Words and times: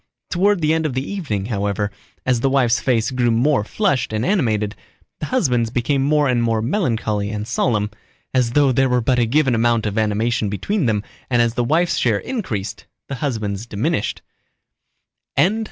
Toward 0.31 0.61
the 0.61 0.73
end 0.73 0.87
of 0.87 0.95
the 0.95 1.07
evening, 1.11 1.45
however, 1.45 1.91
as 2.25 2.39
the 2.39 2.49
wife's 2.49 2.79
face 2.79 3.11
grew 3.11 3.29
more 3.29 3.63
flushed 3.63 4.11
and 4.11 4.25
animated, 4.25 4.75
the 5.19 5.27
husband's 5.27 5.69
became 5.69 6.01
more 6.01 6.27
and 6.27 6.41
more 6.41 6.59
melancholy 6.59 7.29
and 7.29 7.47
solemn, 7.47 7.91
as 8.33 8.53
though 8.53 8.71
there 8.71 8.89
were 8.89 8.99
but 8.99 9.19
a 9.19 9.27
given 9.27 9.53
amount 9.53 9.85
of 9.85 9.99
animation 9.99 10.49
between 10.49 10.87
them 10.87 11.03
and 11.29 11.39
as 11.39 11.53
the 11.53 11.63
wife's 11.63 11.97
share 11.99 12.17
increased 12.17 12.87
the 13.09 13.15
husband's 13.21 13.67
diminished. 13.67 14.23